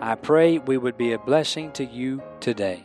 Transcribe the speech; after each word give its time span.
I 0.00 0.14
pray 0.14 0.58
we 0.58 0.76
would 0.76 0.98
be 0.98 1.12
a 1.12 1.18
blessing 1.18 1.72
to 1.72 1.84
you 1.84 2.22
today. 2.40 2.84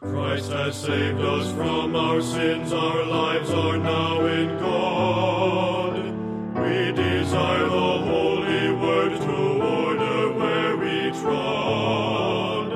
Christ 0.00 0.50
has 0.50 0.76
saved 0.76 1.20
us 1.20 1.52
from 1.52 1.94
our 1.94 2.20
sins, 2.20 2.72
our 2.72 3.04
lives 3.04 3.50
are 3.50 3.78
now 3.78 4.26
in 4.26 4.58
God. 4.58 5.94
We 6.60 6.92
desire 6.92 7.64
the 7.64 7.98
holy 8.02 8.72
word 8.72 9.20
to 9.20 9.36
order 9.62 10.32
where 10.32 10.76
we 10.76 11.10
trod. 11.20 12.72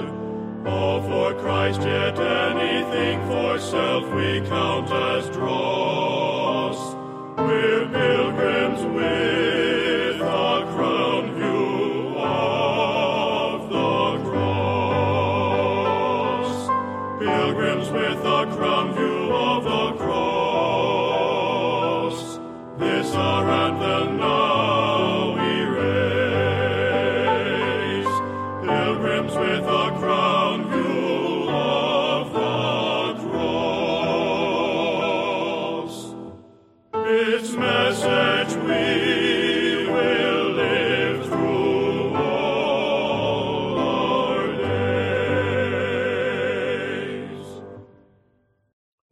All 0.65 1.03
for 1.03 1.35
Christ, 1.35 1.83
self 1.83 2.06
we 4.17 4.41
count 4.49 4.91
as 4.91 5.29
dross. 5.29 5.76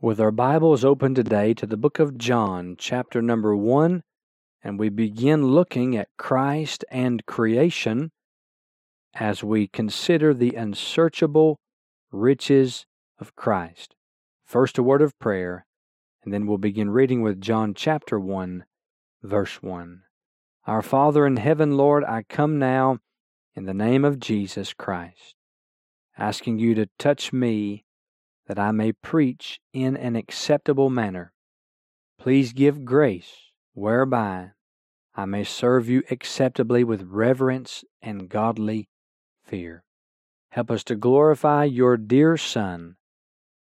With 0.05 0.21
our 0.21 0.31
Bibles 0.31 0.85
open 0.85 1.15
today 1.15 1.55
to 1.55 1.65
the 1.65 1.79
book 1.79 1.99
of 1.99 2.19
John, 2.19 2.77
chapter 2.79 3.23
number 3.23 3.57
1, 3.57 4.03
and 4.63 4.79
we 4.79 4.91
begin 4.91 5.47
looking 5.47 5.97
at 5.97 6.15
Christ 6.19 6.85
and 6.91 7.25
creation 7.25 8.11
as 9.15 9.43
we 9.43 9.67
consider 9.67 10.35
the 10.35 10.57
unsearchable 10.57 11.59
riches 12.13 12.85
of 13.19 13.35
Christ. 13.35 13.95
First, 14.45 14.77
a 14.77 14.83
word 14.83 15.01
of 15.01 15.19
prayer, 15.19 15.65
and 16.23 16.35
then 16.35 16.47
we'll 16.47 16.59
begin 16.59 16.91
reading 16.91 17.23
with 17.23 17.41
John 17.41 17.73
chapter 17.73 18.21
1, 18.21 18.67
verse 19.23 19.63
1. 19.63 20.03
Our 20.67 20.83
Father 20.83 21.27
in 21.27 21.39
heaven, 21.39 21.79
Lord, 21.79 22.05
I 22.05 22.25
come 22.29 22.59
now 22.59 22.99
in 23.55 23.65
the 23.65 23.73
name 23.73 24.05
of 24.05 24.21
Jesus 24.21 24.75
Christ, 24.75 25.35
asking 26.19 26.59
you 26.59 26.75
to 26.75 26.91
touch 26.99 27.33
me 27.33 27.85
that 28.47 28.59
I 28.59 28.73
may 28.73 28.93
preach 28.93 29.61
in 29.73 29.97
an 29.97 30.17
acceptable 30.17 30.91
manner. 30.91 31.33
Please 32.19 32.53
give 32.53 32.85
grace 32.85 33.53
whereby 33.73 34.51
I 35.15 35.25
may 35.25 35.45
serve 35.45 35.89
you 35.89 36.03
acceptably 36.11 36.85
with 36.85 37.03
reverence 37.03 37.85
and 38.03 38.29
godly 38.29 38.89
fear. 39.43 39.85
Help 40.51 40.71
us 40.71 40.85
to 40.85 40.97
glorify 40.97 41.65
your 41.65 41.97
dear 41.97 42.37
Son 42.37 42.97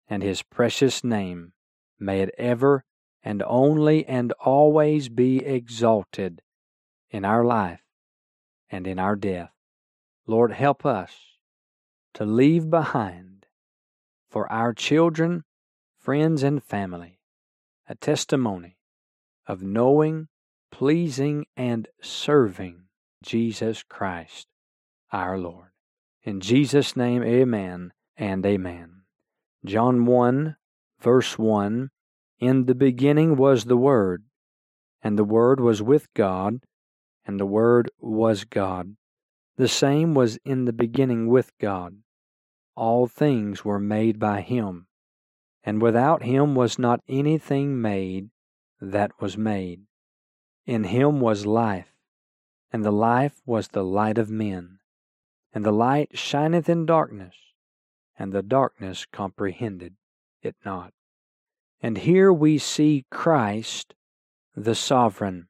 and 0.09 0.22
his 0.22 0.43
precious 0.43 1.03
name. 1.03 1.53
May 1.99 2.20
it 2.20 2.34
ever 2.37 2.84
and 3.22 3.43
only 3.47 4.04
and 4.06 4.32
always 4.32 5.09
be 5.09 5.38
exalted 5.38 6.43
in 7.10 7.25
our 7.25 7.44
life 7.44 7.82
and 8.70 8.87
in 8.87 8.99
our 8.99 9.16
death. 9.16 9.53
Lord, 10.26 10.53
help 10.53 10.84
us 10.84 11.12
to 12.14 12.25
leave 12.25 12.69
behind 12.69 13.31
for 14.32 14.50
our 14.50 14.72
children, 14.72 15.44
friends, 15.98 16.43
and 16.43 16.65
family 16.65 17.19
a 17.87 17.94
testimony 17.94 18.78
of 19.47 19.62
knowing, 19.62 20.28
pleasing, 20.70 21.44
and 21.54 21.87
serving 22.00 22.84
Jesus 23.22 23.82
Christ 23.82 24.47
our 25.12 25.37
Lord. 25.37 25.69
In 26.22 26.41
Jesus' 26.41 26.97
name, 26.97 27.22
amen 27.22 27.93
and 28.16 28.47
amen. 28.47 29.03
John 29.66 30.06
1, 30.06 30.56
verse 30.99 31.38
1 31.38 31.91
In 32.38 32.64
the 32.64 32.75
beginning 32.75 33.37
was 33.37 33.66
the 33.66 33.76
Word, 33.76 34.25
and 35.03 35.19
the 35.19 35.25
Word 35.25 35.60
was 35.60 35.82
with 35.82 36.06
God, 36.14 36.60
and 37.26 37.38
the 37.38 37.44
Word 37.44 37.91
was 37.99 38.44
God. 38.44 38.97
The 39.59 39.69
same 39.69 40.14
was 40.14 40.38
in 40.43 40.64
the 40.64 40.72
beginning 40.72 41.28
with 41.28 41.53
God. 41.60 42.01
All 42.75 43.06
things 43.06 43.65
were 43.65 43.78
made 43.78 44.19
by 44.19 44.41
him, 44.41 44.87
and 45.62 45.83
without 45.83 46.22
him 46.22 46.55
was 46.55 46.78
not 46.78 47.03
anything 47.06 47.81
made 47.81 48.31
that 48.81 49.12
was 49.21 49.37
made. 49.37 49.83
In 50.66 50.84
him 50.84 51.21
was 51.21 51.44
life, 51.47 51.93
and 52.72 52.84
the 52.84 52.93
life 52.93 53.43
was 53.44 53.69
the 53.69 53.84
light 53.84 54.19
of 54.19 54.31
men. 54.31 54.78
And 55.53 55.65
the 55.65 55.72
light 55.72 56.16
shineth 56.16 56.69
in 56.69 56.87
darkness, 56.87 57.34
and 58.19 58.32
the 58.32 58.43
darkness 58.43 59.05
comprehended 59.05 59.97
it 60.41 60.56
not. 60.65 60.94
And 61.82 61.99
here 61.99 62.32
we 62.32 62.59
see 62.59 63.05
Christ, 63.11 63.94
the 64.55 64.75
sovereign. 64.75 65.49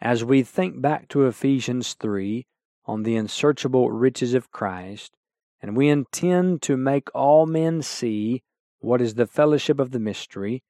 As 0.00 0.24
we 0.24 0.42
think 0.42 0.80
back 0.80 1.08
to 1.08 1.26
Ephesians 1.26 1.94
3 1.94 2.46
on 2.86 3.02
the 3.02 3.16
unsearchable 3.16 3.90
riches 3.90 4.32
of 4.32 4.50
Christ, 4.50 5.16
and 5.60 5.76
we 5.76 5.88
intend 5.88 6.62
to 6.62 6.76
make 6.76 7.08
all 7.14 7.46
men 7.46 7.82
see 7.82 8.42
what 8.80 9.00
is 9.00 9.14
the 9.14 9.26
fellowship 9.26 9.80
of 9.80 9.90
the 9.90 9.98
mystery, 9.98 10.62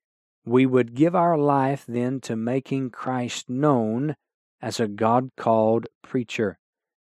we 0.45 0.65
would 0.65 0.95
give 0.95 1.15
our 1.15 1.37
life 1.37 1.85
then 1.87 2.21
to 2.21 2.37
making 2.37 2.91
Christ 2.91 3.51
known 3.51 4.15
as 4.63 4.79
a 4.79 4.89
God 4.89 5.31
called 5.37 5.87
preacher. 6.03 6.59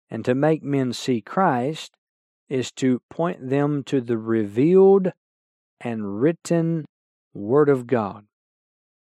And 0.10 0.26
to 0.26 0.36
make 0.36 0.64
men 0.64 0.94
see 0.94 1.22
Christ 1.22 1.96
is 2.50 2.72
to 2.74 3.02
point 3.10 3.50
them 3.50 3.84
to 3.84 4.02
the 4.02 4.18
revealed 4.18 5.12
and 5.80 6.22
written 6.22 6.86
Word 7.34 7.70
of 7.70 7.88
God 7.88 8.26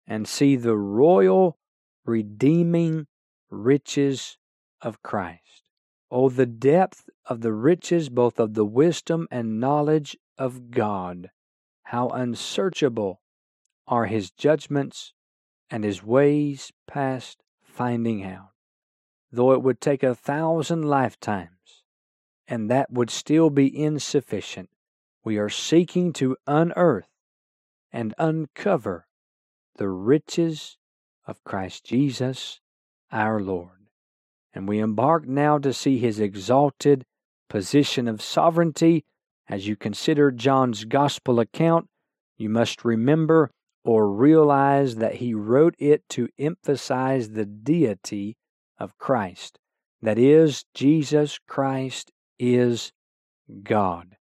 and 0.07 0.27
see 0.27 0.57
the 0.57 0.77
royal 0.77 1.57
redeeming 2.05 3.07
riches 3.51 4.37
of 4.81 5.03
Christ. 5.03 5.64
Oh, 6.11 6.29
the 6.29 6.47
depth 6.47 7.09
of 7.27 7.41
the 7.41 7.53
riches 7.53 8.09
both 8.09 8.39
of 8.39 8.55
the 8.55 8.65
wisdom 8.65 9.27
and 9.31 9.59
knowledge 9.59 10.17
of 10.39 10.71
God. 10.71 11.31
How 11.85 12.09
unsearchable 12.09 13.21
are 13.87 14.07
his 14.07 14.31
judgments 14.31 15.13
and 15.71 15.85
his 15.85 16.03
ways 16.03 16.73
past 16.87 17.43
finding 17.63 18.23
out. 18.23 18.51
Though 19.33 19.53
it 19.53 19.63
would 19.63 19.81
take 19.81 20.03
a 20.03 20.15
thousand 20.15 20.83
lifetimes, 20.83 21.83
and 22.47 22.71
that 22.71 22.93
would 22.93 23.11
still 23.11 23.51
be 23.51 23.77
insufficient, 23.77 24.71
we 25.25 25.39
are 25.39 25.49
seeking 25.49 26.13
to 26.15 26.37
unearth 26.47 27.09
and 27.93 28.15
uncover 28.19 29.07
the 29.77 29.89
riches 29.89 30.77
of 31.27 31.43
Christ 31.43 31.85
Jesus 31.85 32.61
our 33.11 33.41
Lord. 33.41 33.74
And 34.55 34.69
we 34.69 34.79
embark 34.79 35.27
now 35.27 35.59
to 35.59 35.73
see 35.73 35.99
his 35.99 36.21
exalted 36.21 37.05
position 37.49 38.07
of 38.07 38.23
sovereignty. 38.23 39.05
As 39.49 39.67
you 39.67 39.77
consider 39.77 40.31
John's 40.31 40.85
gospel 40.85 41.41
account, 41.41 41.89
you 42.37 42.49
must 42.49 42.85
remember 42.85 43.51
or 43.85 44.11
realize 44.11 44.97
that 44.97 45.17
he 45.17 45.35
wrote 45.35 45.75
it 45.79 46.09
to 46.11 46.29
emphasize 46.39 47.31
the 47.31 47.45
deity 47.45 48.37
of 48.79 48.97
Christ. 48.97 49.59
That 50.01 50.19
is, 50.19 50.65
Jesus 50.75 51.39
Christ 51.47 52.13
is 52.39 52.93
God. 53.63 54.17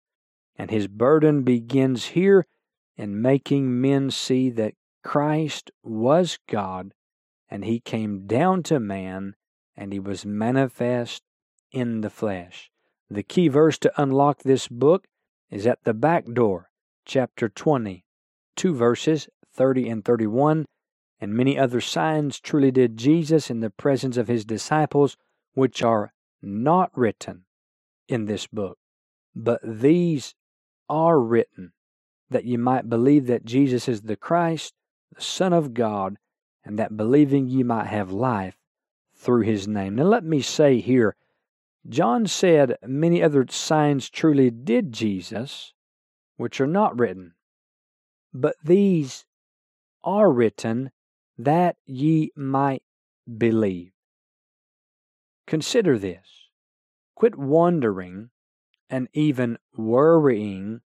And 0.56 0.70
his 0.70 0.88
burden 0.88 1.43
begins 1.43 2.06
here 2.06 2.46
in 2.96 3.23
making 3.23 3.81
men 3.81 4.11
see 4.11 4.50
that 4.50 4.75
Christ 5.02 5.70
was 5.82 6.38
God 6.49 6.93
and 7.50 7.64
he 7.64 7.81
came 7.81 8.26
down 8.26 8.62
to 8.64 8.81
man 8.81 9.35
and 9.77 9.93
he 9.93 9.99
was 9.99 10.27
manifest 10.27 11.23
in 11.71 12.01
the 12.01 12.11
flesh. 12.11 12.71
The 13.11 13.23
key 13.23 13.49
verse 13.49 13.79
to 13.79 13.93
unlock 14.01 14.43
this 14.43 14.69
book 14.69 15.05
is 15.51 15.67
at 15.67 15.85
the 15.85 15.95
back 15.95 16.25
door, 16.33 16.71
chapter 17.05 17.49
20, 17.49 18.05
two 18.57 18.75
verses, 18.75 19.29
30 19.55 19.89
and 19.89 20.05
31. 20.05 20.65
And 21.21 21.35
many 21.35 21.59
other 21.59 21.81
signs 21.81 22.41
truly 22.41 22.71
did 22.71 22.97
Jesus 22.97 23.51
in 23.51 23.61
the 23.61 23.71
presence 23.71 24.17
of 24.17 24.29
his 24.29 24.45
disciples, 24.45 25.17
which 25.55 25.83
are 25.83 26.13
not 26.41 26.91
written 26.97 27.45
in 28.09 28.25
this 28.25 28.47
book. 28.47 28.79
But 29.35 29.61
these 29.63 30.35
are 30.89 31.21
written, 31.21 31.73
that 32.29 32.45
ye 32.45 32.57
might 32.57 32.89
believe 32.89 33.27
that 33.27 33.45
Jesus 33.45 33.89
is 33.89 34.03
the 34.03 34.17
Christ, 34.17 34.75
the 35.15 35.23
Son 35.23 35.53
of 35.53 35.75
God, 35.75 36.17
and 36.65 36.79
that 36.79 36.97
believing 36.97 37.49
ye 37.49 37.63
might 37.63 37.87
have 37.87 38.11
life 38.11 38.57
through 39.23 39.43
his 39.43 39.69
name. 39.69 39.95
Now, 39.95 40.05
let 40.05 40.25
me 40.25 40.43
say 40.43 40.81
here, 40.81 41.15
John 41.89 42.27
said 42.27 42.77
many 42.85 43.23
other 43.23 43.47
signs 43.49 44.11
truly 44.11 44.51
did 44.51 44.93
Jesus, 44.93 45.73
which 46.37 46.61
are 46.61 46.67
not 46.67 46.99
written, 46.99 47.35
but 48.35 48.57
these 48.65 49.25
are 50.03 50.31
written 50.31 50.91
that 51.39 51.77
ye 51.87 52.33
might 52.37 52.83
believe. 53.39 53.93
Consider 55.47 55.99
this. 55.99 56.49
Quit 57.15 57.37
wondering 57.37 58.31
and 58.91 59.09
even 59.13 59.59
worrying 59.77 60.81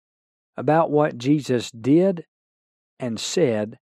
about 0.57 0.89
what 0.89 1.17
Jesus 1.17 1.69
did 1.69 2.25
and 2.99 3.19
said 3.19 3.77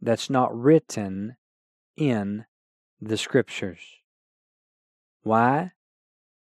that's 0.00 0.28
not 0.28 0.56
written 0.56 1.36
in 1.96 2.44
the 3.08 3.16
Scriptures. 3.16 3.80
Why? 5.22 5.72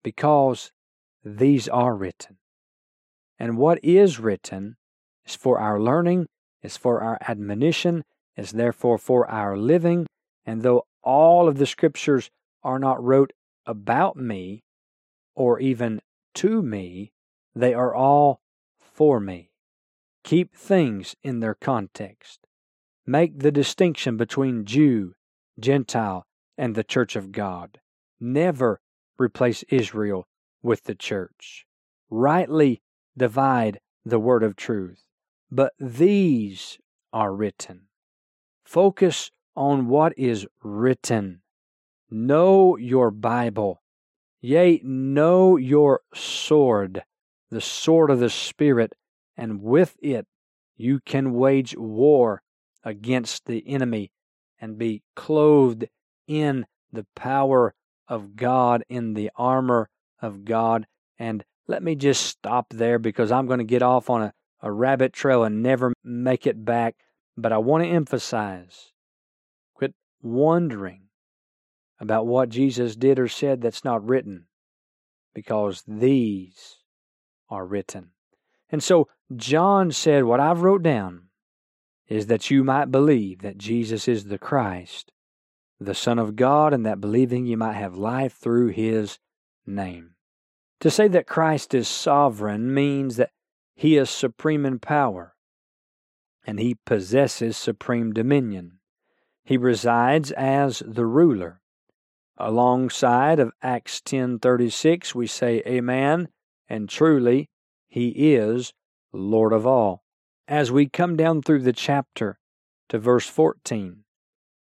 Because 0.03 0.73
these 1.25 1.69
are 1.69 1.95
written. 1.95 2.39
And 3.39 3.57
what 3.57 3.83
is 3.83 4.21
written 4.21 4.77
is 5.27 5.35
for 5.35 5.59
our 5.59 5.81
learning, 5.81 6.27
is 6.63 6.77
for 6.77 7.03
our 7.03 7.19
admonition, 7.27 8.05
is 8.37 8.53
therefore 8.53 8.99
for 8.99 9.29
our 9.31 9.57
living. 9.57 10.07
And 10.45 10.63
though 10.63 10.87
all 11.03 11.49
of 11.49 11.59
the 11.59 11.67
Scriptures 11.67 12.31
are 12.63 12.79
not 12.79 13.03
wrote 13.03 13.33
about 13.67 14.17
me 14.17 14.63
or 15.35 15.59
even 15.61 16.01
to 16.35 16.63
me, 16.63 17.13
they 17.55 17.75
are 17.75 17.95
all 17.95 18.41
for 18.79 19.21
me. 19.21 19.51
Keep 20.23 20.55
things 20.55 21.17
in 21.23 21.41
their 21.41 21.55
context. 21.55 22.47
Make 23.07 23.39
the 23.39 23.51
distinction 23.51 24.17
between 24.17 24.65
Jew, 24.65 25.15
Gentile, 25.59 26.27
and 26.61 26.75
the 26.75 26.85
church 26.85 27.17
of 27.17 27.33
God. 27.33 27.81
Never 28.21 28.83
replace 29.19 29.63
Israel 29.71 30.29
with 30.63 30.85
the 30.85 30.95
church. 30.95 31.65
Rightly 32.11 32.83
divide 33.17 33.81
the 34.05 34.19
word 34.19 34.43
of 34.43 34.57
truth. 34.57 35.05
But 35.51 35.73
these 35.81 36.79
are 37.15 37.35
written. 37.35 37.87
Focus 38.63 39.31
on 39.57 39.89
what 39.89 40.13
is 40.19 40.47
written. 40.63 41.41
Know 42.11 42.77
your 42.77 43.11
Bible. 43.11 43.83
Yea, 44.43 44.83
know 44.85 45.57
your 45.57 46.03
sword, 46.13 47.05
the 47.51 47.63
sword 47.63 48.11
of 48.11 48.21
the 48.21 48.29
Spirit, 48.29 48.93
and 49.35 49.63
with 49.63 49.97
it 50.03 50.27
you 50.77 51.01
can 51.07 51.33
wage 51.33 51.75
war 51.79 52.43
against 52.85 53.47
the 53.47 53.67
enemy 53.67 54.13
and 54.61 54.77
be 54.77 55.03
clothed 55.17 55.89
in 56.31 56.65
the 56.93 57.07
power 57.17 57.75
of 58.07 58.37
God, 58.37 58.85
in 58.89 59.15
the 59.15 59.33
armor 59.35 59.91
of 60.23 60.45
God. 60.45 60.87
And 61.19 61.45
let 61.67 61.83
me 61.83 61.97
just 61.97 62.25
stop 62.25 62.67
there 62.71 63.01
because 63.01 63.33
I'm 63.33 63.47
going 63.47 63.59
to 63.59 63.65
get 63.65 63.83
off 63.83 64.09
on 64.09 64.23
a, 64.23 64.33
a 64.63 64.71
rabbit 64.71 65.13
trail 65.13 65.43
and 65.43 65.61
never 65.61 65.93
make 66.05 66.47
it 66.47 66.65
back. 66.65 66.95
But 67.37 67.53
I 67.53 67.59
want 67.59 67.83
to 67.83 67.91
emphasize 67.91 68.93
quit 69.75 69.93
wondering 70.23 71.09
about 71.99 72.27
what 72.27 72.49
Jesus 72.49 72.95
did 72.95 73.19
or 73.19 73.29
said 73.29 73.61
that's 73.61 73.85
not 73.85 74.07
written 74.07 74.47
because 75.35 75.83
these 75.87 76.77
are 77.49 77.67
written. 77.67 78.11
And 78.71 78.83
so 78.85 79.09
John 79.35 79.91
said, 79.91 80.25
What 80.25 80.39
I've 80.39 80.63
wrote 80.63 80.85
down 80.85 81.25
is 82.07 82.27
that 82.27 82.51
you 82.51 82.63
might 82.63 82.93
believe 82.93 83.41
that 83.43 83.59
Jesus 83.59 84.07
is 84.07 84.25
the 84.25 84.39
Christ, 84.39 85.13
the 85.81 85.95
Son 85.95 86.19
of 86.19 86.37
God, 86.37 86.75
and 86.75 86.85
that 86.85 87.01
believing 87.01 87.47
you 87.47 87.57
might 87.57 87.73
have 87.73 87.97
life 87.97 88.35
through 88.35 88.69
his 88.69 89.19
name. 89.67 90.15
To 90.81 90.91
say 90.91 91.09
that 91.09 91.27
Christ 91.27 91.75
is 91.75 91.89
sovereign 91.89 92.73
means 92.73 93.17
that 93.17 93.31
he 93.75 93.97
is 93.97 94.11
supreme 94.11 94.67
in 94.67 94.79
power 94.79 95.35
and 96.47 96.59
he 96.59 96.75
possesses 96.75 97.57
supreme 97.57 98.13
dominion. 98.13 98.79
He 99.45 99.57
resides 99.57 100.33
as 100.33 100.83
the 100.87 101.07
ruler. 101.07 101.61
Alongside 102.37 103.39
of 103.39 103.53
Acts 103.63 104.01
10:36 104.01 105.15
we 105.15 105.27
say 105.27 105.63
amen 105.67 106.29
and 106.69 106.89
truly 106.89 107.51
he 107.89 108.35
is 108.35 108.73
Lord 109.13 109.53
of 109.53 109.67
all 109.67 110.03
as 110.49 110.73
we 110.73 110.89
come 110.89 111.17
down 111.17 111.43
through 111.43 111.63
the 111.63 111.73
chapter 111.73 112.39
to 112.89 112.99
verse 112.99 113.27
14. 113.27 114.05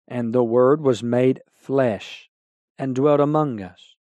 And 0.08 0.32
the 0.32 0.44
Word 0.44 0.80
was 0.80 1.02
made 1.02 1.40
flesh 1.52 2.30
and 2.78 2.94
dwelt 2.94 3.20
among 3.20 3.60
us, 3.60 3.96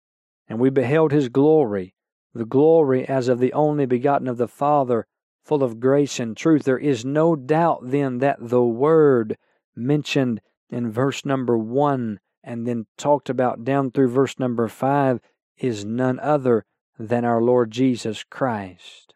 and 0.48 0.60
we 0.60 0.69
beheld 0.69 1.12
his 1.12 1.29
glory, 1.29 1.93
the 2.33 2.45
glory 2.45 3.07
as 3.07 3.27
of 3.27 3.39
the 3.39 3.53
only 3.53 3.86
begotten 3.86 4.27
of 4.27 4.38
the 4.38 4.48
Father, 4.48 5.05
full 5.43 5.63
of 5.63 5.79
grace 5.79 6.19
and 6.19 6.36
truth. 6.36 6.63
There 6.63 6.77
is 6.77 7.05
no 7.05 7.36
doubt 7.36 7.81
then 7.83 8.17
that 8.19 8.38
the 8.39 8.63
Word 8.63 9.38
mentioned 9.75 10.41
in 10.69 10.91
verse 10.91 11.25
number 11.25 11.57
1 11.57 12.19
and 12.43 12.67
then 12.67 12.86
talked 12.98 13.29
about 13.29 13.63
down 13.63 13.91
through 13.91 14.10
verse 14.10 14.38
number 14.38 14.67
5 14.67 15.19
is 15.57 15.86
none 15.86 16.19
other 16.19 16.65
than 17.00 17.24
our 17.24 17.41
Lord 17.41 17.72
Jesus 17.72 18.24
Christ. 18.24 19.13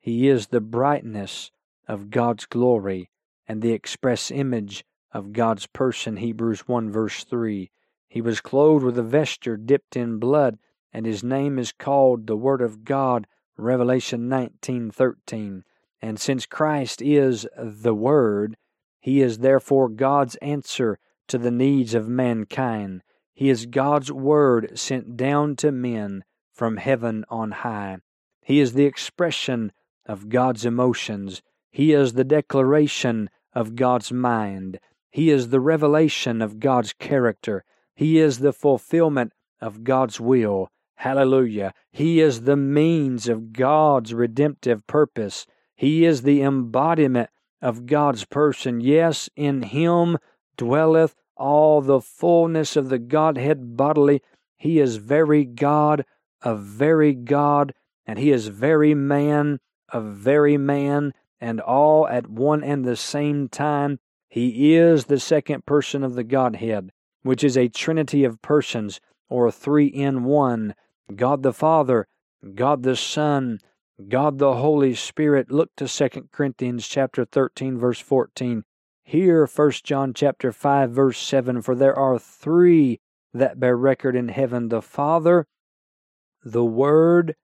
He 0.00 0.28
is 0.28 0.48
the 0.48 0.60
brightness 0.60 1.50
of 1.88 2.10
God's 2.10 2.46
glory 2.46 3.10
and 3.46 3.62
the 3.62 3.72
express 3.72 4.30
image 4.30 4.84
of 5.16 5.32
God's 5.32 5.66
person. 5.66 6.18
Hebrews 6.18 6.68
1 6.68 6.92
verse 6.92 7.24
3. 7.24 7.70
He 8.06 8.20
was 8.20 8.42
clothed 8.42 8.84
with 8.84 8.98
a 8.98 9.02
vesture 9.02 9.56
dipped 9.56 9.96
in 9.96 10.18
blood, 10.18 10.58
and 10.92 11.06
his 11.06 11.24
name 11.24 11.58
is 11.58 11.72
called 11.72 12.26
the 12.26 12.36
Word 12.36 12.60
of 12.60 12.84
God. 12.84 13.26
Revelation 13.56 14.28
19:13. 14.28 15.64
And 16.02 16.20
since 16.20 16.44
Christ 16.44 17.00
is 17.00 17.46
the 17.56 17.94
Word, 17.94 18.58
he 19.00 19.22
is 19.22 19.38
therefore 19.38 19.88
God's 19.88 20.36
answer 20.36 20.98
to 21.28 21.38
the 21.38 21.50
needs 21.50 21.94
of 21.94 22.08
mankind. 22.08 23.02
He 23.32 23.48
is 23.48 23.64
God's 23.64 24.12
Word 24.12 24.78
sent 24.78 25.16
down 25.16 25.56
to 25.56 25.72
men 25.72 26.24
from 26.52 26.76
heaven 26.76 27.24
on 27.30 27.52
high. 27.52 27.98
He 28.42 28.60
is 28.60 28.74
the 28.74 28.84
expression 28.84 29.72
of 30.04 30.28
God's 30.28 30.66
emotions. 30.66 31.40
He 31.70 31.94
is 31.94 32.12
the 32.12 32.24
declaration 32.24 33.30
of 33.54 33.76
God's 33.76 34.12
mind. 34.12 34.78
He 35.16 35.30
is 35.30 35.48
the 35.48 35.60
revelation 35.60 36.42
of 36.42 36.60
God's 36.60 36.92
character. 36.92 37.64
He 37.94 38.18
is 38.18 38.40
the 38.40 38.52
fulfillment 38.52 39.32
of 39.62 39.82
God's 39.82 40.20
will. 40.20 40.68
Hallelujah. 40.96 41.72
He 41.90 42.20
is 42.20 42.42
the 42.42 42.54
means 42.54 43.26
of 43.26 43.54
God's 43.54 44.12
redemptive 44.12 44.86
purpose. 44.86 45.46
He 45.74 46.04
is 46.04 46.20
the 46.20 46.42
embodiment 46.42 47.30
of 47.62 47.86
God's 47.86 48.26
person. 48.26 48.82
Yes, 48.82 49.30
in 49.36 49.62
Him 49.62 50.18
dwelleth 50.58 51.14
all 51.34 51.80
the 51.80 52.02
fullness 52.02 52.76
of 52.76 52.90
the 52.90 52.98
Godhead 52.98 53.74
bodily. 53.74 54.20
He 54.58 54.78
is 54.80 54.96
very 54.96 55.46
God, 55.46 56.04
a 56.42 56.54
very 56.54 57.14
God, 57.14 57.72
and 58.06 58.18
He 58.18 58.32
is 58.32 58.48
very 58.48 58.94
man, 58.94 59.60
a 59.90 59.98
very 60.02 60.58
man, 60.58 61.14
and 61.40 61.58
all 61.58 62.06
at 62.06 62.28
one 62.28 62.62
and 62.62 62.84
the 62.84 62.96
same 62.96 63.48
time. 63.48 63.98
He 64.36 64.74
is 64.74 65.06
the 65.06 65.18
second 65.18 65.64
person 65.64 66.04
of 66.04 66.12
the 66.12 66.22
Godhead, 66.22 66.92
which 67.22 67.42
is 67.42 67.56
a 67.56 67.70
trinity 67.70 68.22
of 68.22 68.42
persons, 68.42 69.00
or 69.30 69.50
three 69.50 69.86
in 69.86 70.24
one 70.24 70.74
God 71.14 71.42
the 71.42 71.54
Father, 71.54 72.06
God 72.54 72.82
the 72.82 72.96
Son, 72.96 73.60
God 74.10 74.36
the 74.38 74.56
Holy 74.56 74.94
Spirit. 74.94 75.50
Look 75.50 75.74
to 75.76 75.88
2 75.88 76.28
Corinthians 76.32 76.86
chapter 76.86 77.24
13 77.24 77.78
verse 77.78 77.98
14. 77.98 78.64
Here 79.02 79.46
1 79.46 79.70
John 79.82 80.12
chapter 80.12 80.52
5 80.52 80.90
verse 80.90 81.18
7 81.18 81.62
for 81.62 81.74
there 81.74 81.98
are 81.98 82.18
three 82.18 83.00
that 83.32 83.58
bear 83.58 83.74
record 83.74 84.14
in 84.14 84.28
heaven 84.28 84.68
the 84.68 84.82
Father, 84.82 85.46
the 86.44 86.62
Word, 86.62 87.36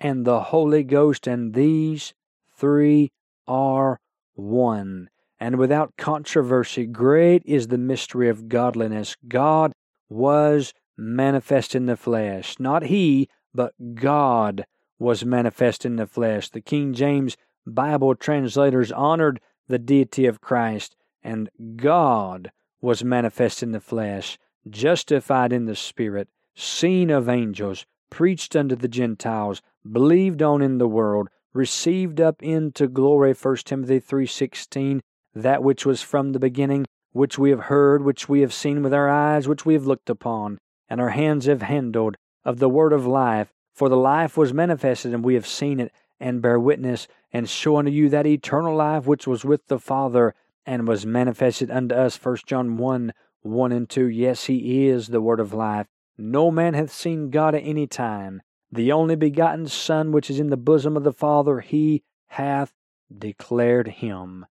and 0.00 0.24
the 0.24 0.40
Holy 0.40 0.82
Ghost, 0.82 1.28
and 1.28 1.54
these 1.54 2.12
three 2.56 3.12
are 3.46 4.00
one. 4.34 5.10
And 5.40 5.56
without 5.56 5.96
controversy, 5.96 6.84
great 6.86 7.42
is 7.46 7.68
the 7.68 7.78
mystery 7.78 8.28
of 8.28 8.48
godliness. 8.48 9.16
God 9.26 9.72
was 10.10 10.74
manifest 10.98 11.74
in 11.74 11.86
the 11.86 11.96
flesh. 11.96 12.58
Not 12.58 12.84
he, 12.84 13.28
but 13.54 13.72
God 13.94 14.66
was 14.98 15.24
manifest 15.24 15.86
in 15.86 15.96
the 15.96 16.06
flesh. 16.06 16.50
The 16.50 16.60
King 16.60 16.92
James 16.92 17.38
Bible 17.66 18.14
translators 18.14 18.92
honored 18.92 19.40
the 19.66 19.78
deity 19.78 20.26
of 20.26 20.42
Christ, 20.42 20.94
and 21.22 21.48
God 21.76 22.52
was 22.82 23.02
manifest 23.02 23.62
in 23.62 23.72
the 23.72 23.80
flesh, 23.80 24.38
justified 24.68 25.52
in 25.54 25.64
the 25.64 25.76
Spirit, 25.76 26.28
seen 26.54 27.08
of 27.08 27.28
angels, 27.28 27.86
preached 28.10 28.54
unto 28.54 28.76
the 28.76 28.88
Gentiles, 28.88 29.62
believed 29.90 30.42
on 30.42 30.60
in 30.60 30.78
the 30.78 30.88
world, 30.88 31.28
received 31.54 32.20
up 32.20 32.42
into 32.42 32.88
glory 32.88 33.32
1 33.32 33.64
Timothy 33.64 34.00
3:16 34.00 35.00
that 35.34 35.62
which 35.62 35.86
was 35.86 36.02
from 36.02 36.32
the 36.32 36.38
beginning 36.38 36.86
which 37.12 37.38
we 37.38 37.50
have 37.50 37.62
heard 37.62 38.04
which 38.04 38.28
we 38.28 38.40
have 38.40 38.52
seen 38.52 38.82
with 38.82 38.94
our 38.94 39.08
eyes 39.08 39.48
which 39.48 39.66
we 39.66 39.74
have 39.74 39.86
looked 39.86 40.10
upon 40.10 40.58
and 40.90 41.00
our 41.00 41.10
hands 41.10 41.46
have 41.46 41.62
handled 41.62 42.16
of 42.44 42.58
the 42.58 42.68
word 42.68 42.92
of 42.92 43.06
life. 43.06 43.52
For 43.72 43.88
the 43.88 43.96
life 43.96 44.36
was 44.36 44.52
manifested, 44.52 45.14
and 45.14 45.24
we 45.24 45.34
have 45.34 45.46
seen 45.46 45.80
it, 45.80 45.92
and 46.18 46.42
bear 46.42 46.58
witness, 46.58 47.06
and 47.32 47.48
show 47.48 47.76
unto 47.76 47.90
you 47.90 48.08
that 48.10 48.26
eternal 48.26 48.74
life 48.74 49.06
which 49.06 49.26
was 49.26 49.44
with 49.44 49.66
the 49.68 49.78
Father, 49.78 50.34
and 50.66 50.86
was 50.86 51.06
manifested 51.06 51.70
unto 51.70 51.94
us. 51.94 52.16
First 52.16 52.46
John 52.46 52.76
1 52.76 53.12
1 53.42 53.72
and 53.72 53.88
2. 53.88 54.06
Yes, 54.06 54.44
he 54.44 54.86
is 54.88 55.08
the 55.08 55.22
word 55.22 55.40
of 55.40 55.54
life. 55.54 55.86
No 56.18 56.50
man 56.50 56.74
hath 56.74 56.92
seen 56.92 57.30
God 57.30 57.54
at 57.54 57.62
any 57.62 57.86
time. 57.86 58.42
The 58.70 58.92
only 58.92 59.16
begotten 59.16 59.66
Son, 59.66 60.12
which 60.12 60.28
is 60.28 60.38
in 60.38 60.50
the 60.50 60.58
bosom 60.58 60.96
of 60.96 61.04
the 61.04 61.12
Father, 61.12 61.60
he 61.60 62.02
hath 62.28 62.74
declared 63.16 63.88
him. 63.88 64.44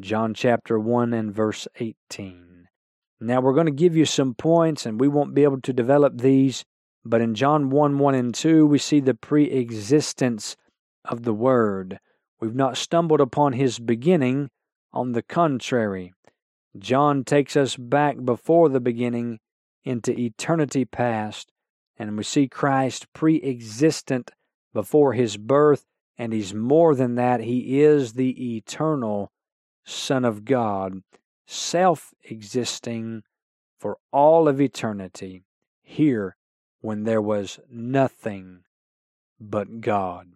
John 0.00 0.34
chapter 0.34 0.76
1 0.76 1.14
and 1.14 1.32
verse 1.32 1.68
18. 1.76 2.66
Now 3.20 3.40
we're 3.40 3.54
going 3.54 3.66
to 3.66 3.72
give 3.72 3.94
you 3.94 4.04
some 4.04 4.34
points, 4.34 4.86
and 4.86 5.00
we 5.00 5.06
won't 5.06 5.34
be 5.34 5.44
able 5.44 5.60
to 5.60 5.72
develop 5.72 6.18
these, 6.18 6.64
but 7.04 7.20
in 7.20 7.36
John 7.36 7.70
1 7.70 7.98
1 7.98 8.14
and 8.16 8.34
2, 8.34 8.66
we 8.66 8.78
see 8.78 8.98
the 8.98 9.14
pre 9.14 9.44
existence 9.44 10.56
of 11.04 11.22
the 11.22 11.32
Word. 11.32 12.00
We've 12.40 12.56
not 12.56 12.76
stumbled 12.76 13.20
upon 13.20 13.52
his 13.52 13.78
beginning. 13.78 14.50
On 14.92 15.12
the 15.12 15.22
contrary, 15.22 16.12
John 16.76 17.22
takes 17.22 17.56
us 17.56 17.76
back 17.76 18.16
before 18.24 18.68
the 18.68 18.80
beginning 18.80 19.38
into 19.84 20.18
eternity 20.18 20.84
past, 20.84 21.52
and 21.96 22.16
we 22.16 22.24
see 22.24 22.48
Christ 22.48 23.12
pre 23.12 23.40
existent 23.42 24.32
before 24.72 25.12
his 25.12 25.36
birth, 25.36 25.84
and 26.18 26.32
he's 26.32 26.52
more 26.52 26.96
than 26.96 27.14
that. 27.14 27.40
He 27.40 27.80
is 27.80 28.14
the 28.14 28.56
eternal 28.56 29.30
Son 29.84 30.24
of 30.24 30.44
God 30.44 31.02
self 31.46 32.14
existing 32.22 33.22
for 33.78 33.98
all 34.12 34.48
of 34.48 34.60
eternity, 34.60 35.44
here 35.82 36.36
when 36.80 37.04
there 37.04 37.20
was 37.20 37.60
nothing 37.70 38.60
but 39.38 39.80
God. 39.80 40.32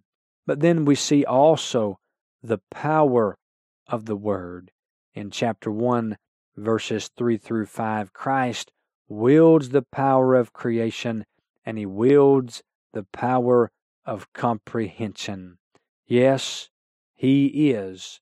But 0.47 0.61
then 0.61 0.85
we 0.85 0.95
see 0.95 1.25
also 1.25 1.99
the 2.43 2.61
power 2.71 3.39
of 3.87 4.05
the 4.05 4.17
Word. 4.17 4.71
In 5.15 5.31
chapter 5.31 5.71
1, 5.71 6.17
verses 6.57 7.11
3 7.17 7.37
through 7.39 7.67
5, 7.67 8.13
Christ 8.13 8.71
wields 9.09 9.71
the 9.71 9.83
power 9.83 10.35
of 10.35 10.53
creation 10.53 11.25
and 11.65 11.79
he 11.79 11.87
wields 11.87 12.63
the 12.93 13.05
power 13.05 13.71
of 14.05 14.33
comprehension. 14.33 15.59
Yes, 16.07 16.71
he 17.15 17.71
is 17.71 18.21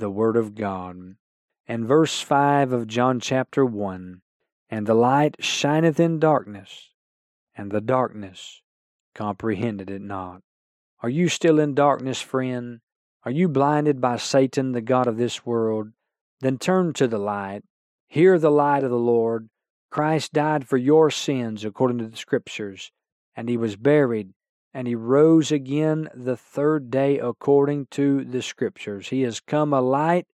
the 0.00 0.10
Word 0.10 0.36
of 0.36 0.54
God 0.54 1.16
and 1.68 1.86
verse 1.86 2.22
5 2.22 2.72
of 2.72 2.86
John 2.86 3.20
chapter 3.20 3.66
1 3.66 4.22
And 4.70 4.86
the 4.86 4.94
light 4.94 5.36
shineth 5.44 6.00
in 6.00 6.18
darkness, 6.18 6.90
and 7.54 7.70
the 7.70 7.82
darkness 7.82 8.62
comprehended 9.14 9.90
it 9.90 10.00
not. 10.00 10.40
Are 11.02 11.10
you 11.10 11.28
still 11.28 11.60
in 11.60 11.74
darkness, 11.74 12.20
friend? 12.20 12.80
Are 13.24 13.30
you 13.30 13.46
blinded 13.46 14.00
by 14.00 14.16
Satan, 14.16 14.72
the 14.72 14.80
God 14.80 15.06
of 15.06 15.18
this 15.18 15.44
world? 15.44 15.88
Then 16.40 16.56
turn 16.56 16.94
to 16.94 17.06
the 17.06 17.18
light. 17.18 17.62
Hear 18.08 18.38
the 18.38 18.50
light 18.50 18.82
of 18.82 18.90
the 18.90 18.96
Lord. 18.96 19.50
Christ 19.90 20.32
died 20.32 20.66
for 20.66 20.78
your 20.78 21.10
sins 21.10 21.62
according 21.62 21.98
to 21.98 22.06
the 22.06 22.16
Scriptures, 22.16 22.90
and 23.36 23.50
he 23.50 23.58
was 23.58 23.76
buried, 23.76 24.32
and 24.72 24.86
he 24.86 24.94
rose 24.94 25.50
again 25.50 26.08
the 26.14 26.36
third 26.36 26.90
day 26.90 27.18
according 27.18 27.86
to 27.90 28.24
the 28.24 28.42
Scriptures. 28.42 29.08
He 29.08 29.22
has 29.22 29.40
come 29.40 29.72
a 29.72 29.80
light 29.80 30.26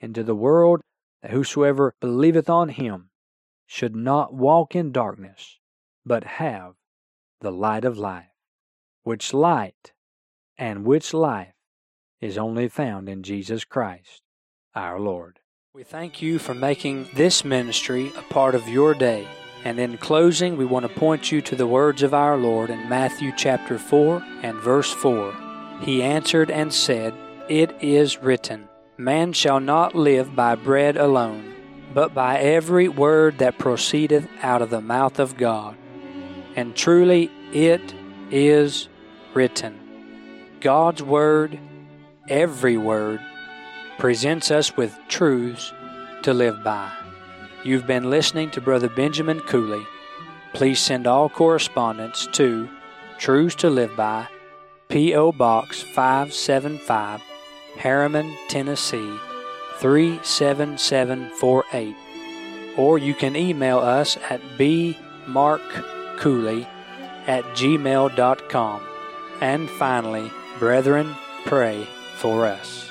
into 0.00 0.22
the 0.22 0.34
world, 0.34 0.80
that 1.22 1.32
whosoever 1.32 1.94
believeth 2.00 2.48
on 2.48 2.70
him 2.70 3.10
should 3.66 3.94
not 3.94 4.32
walk 4.32 4.74
in 4.74 4.92
darkness, 4.92 5.58
but 6.04 6.24
have 6.24 6.74
the 7.40 7.52
light 7.52 7.84
of 7.84 7.98
life, 7.98 8.32
which 9.02 9.34
light 9.34 9.92
and 10.56 10.84
which 10.84 11.12
life 11.12 11.54
is 12.20 12.38
only 12.38 12.68
found 12.68 13.08
in 13.08 13.22
Jesus 13.22 13.64
Christ, 13.64 14.22
our 14.74 14.98
Lord. 14.98 15.40
We 15.74 15.84
thank 15.84 16.20
you 16.20 16.38
for 16.38 16.54
making 16.54 17.08
this 17.14 17.44
ministry 17.44 18.12
a 18.16 18.22
part 18.22 18.54
of 18.54 18.68
your 18.68 18.94
day. 18.94 19.26
And 19.64 19.78
in 19.78 19.98
closing, 19.98 20.56
we 20.56 20.64
want 20.64 20.86
to 20.86 21.00
point 21.00 21.30
you 21.30 21.42
to 21.42 21.54
the 21.54 21.66
words 21.66 22.02
of 22.02 22.14
our 22.14 22.36
Lord 22.36 22.70
in 22.70 22.88
Matthew 22.88 23.32
chapter 23.36 23.78
4 23.78 24.22
and 24.42 24.58
verse 24.58 24.90
4. 24.90 25.34
He 25.82 26.02
answered 26.02 26.50
and 26.50 26.72
said, 26.72 27.14
It 27.48 27.76
is 27.80 28.18
written, 28.18 28.68
Man 28.96 29.32
shall 29.32 29.60
not 29.60 29.94
live 29.94 30.34
by 30.34 30.54
bread 30.54 30.96
alone, 30.96 31.54
but 31.92 32.14
by 32.14 32.38
every 32.38 32.88
word 32.88 33.38
that 33.38 33.58
proceedeth 33.58 34.28
out 34.42 34.62
of 34.62 34.70
the 34.70 34.80
mouth 34.80 35.18
of 35.18 35.36
God. 35.36 35.76
And 36.56 36.74
truly 36.74 37.30
it 37.52 37.94
is 38.30 38.88
written. 39.34 39.78
God's 40.60 41.02
Word, 41.02 41.58
every 42.28 42.76
word, 42.76 43.20
presents 43.98 44.50
us 44.50 44.76
with 44.76 44.96
truths 45.08 45.72
to 46.22 46.34
live 46.34 46.62
by. 46.62 46.99
You've 47.62 47.86
been 47.86 48.08
listening 48.08 48.50
to 48.52 48.60
Brother 48.62 48.88
Benjamin 48.88 49.40
Cooley. 49.40 49.86
Please 50.54 50.80
send 50.80 51.06
all 51.06 51.28
correspondence 51.28 52.26
to 52.32 52.70
Truths 53.18 53.56
to 53.56 53.68
Live 53.68 53.94
By, 53.96 54.28
P.O. 54.88 55.32
Box 55.32 55.82
575. 55.82 57.20
Harriman, 57.76 58.34
Tennessee 58.48 59.14
37748. 59.78 61.96
Or 62.78 62.96
you 62.98 63.14
can 63.14 63.36
email 63.36 63.78
us 63.78 64.16
at 64.30 64.40
bmarkcooley 64.58 66.66
at 67.26 67.44
gmail.com. 67.44 68.82
And 69.40 69.70
finally, 69.70 70.32
brethren, 70.58 71.14
pray 71.44 71.86
for 72.16 72.46
us. 72.46 72.89